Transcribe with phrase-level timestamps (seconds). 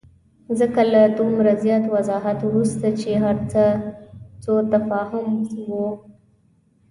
[0.59, 3.63] ځکه له دومره زیات وضاحت وروسته چې هرڅه
[4.43, 5.27] سوءتفاهم
[5.69, 5.87] وو.